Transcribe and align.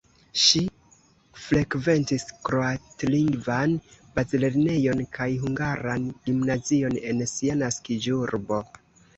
Ŝi 0.43 0.59
frekventis 1.41 2.25
kroatlingvan 2.47 3.77
bazlernejon 4.17 5.05
kaj 5.19 5.29
hungaran 5.45 6.09
gimnazion 6.31 7.01
en 7.13 7.25
sia 7.35 7.61
naskiĝurbo. 7.65 8.65